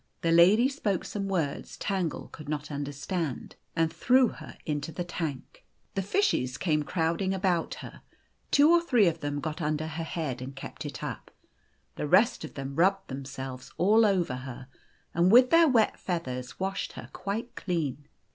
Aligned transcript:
The 0.21 0.31
lady 0.31 0.67
spoke 0.67 1.05
some 1.05 1.27
words 1.27 1.77
Tangle 1.77 2.29
could 2.29 2.49
not 2.49 2.71
under 2.71 2.91
stand, 2.91 3.55
and 3.75 3.93
threw 3.93 4.29
her 4.29 4.57
into 4.65 4.91
the 4.91 5.03
tank. 5.03 5.63
The 5.93 6.01
fishes 6.01 6.57
came 6.57 6.81
crowding 6.81 7.35
about 7.35 7.75
her. 7.85 8.01
Two 8.49 8.71
or 8.71 8.81
three 8.81 9.05
of 9.05 9.19
them 9.19 9.39
got 9.39 9.61
under 9.61 9.85
her 9.85 10.03
head 10.03 10.41
and 10.41 10.55
kept 10.55 10.87
it 10.87 11.03
up. 11.03 11.29
The 11.97 12.07
rest 12.07 12.43
of 12.43 12.55
them 12.55 12.75
rubbed 12.75 13.09
themselves 13.09 13.71
all 13.77 14.03
over 14.03 14.37
her, 14.37 14.67
and 15.13 15.31
with 15.31 15.51
their 15.51 15.67
wet 15.67 15.99
feathers 15.99 16.59
washed 16.59 16.93
her 16.93 17.11
quite 17.13 17.53
clean. 17.55 18.07